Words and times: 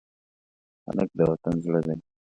هلک 0.85 1.09
د 1.17 1.19
وطن 1.31 1.55
زړه 1.63 1.79
دی. 1.85 1.95